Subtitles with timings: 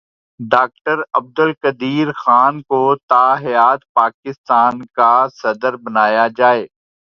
[0.39, 6.65] doctor Abdul Qadeer Khan کو تا حیات پاکستان کا صدر بنایا جائے